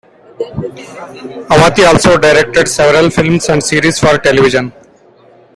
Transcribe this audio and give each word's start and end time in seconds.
Avati 1.51 1.83
also 1.85 2.17
directed 2.17 2.67
several 2.67 3.11
films 3.11 3.47
and 3.49 3.61
series 3.63 3.99
for 3.99 4.17
television. 4.17 4.73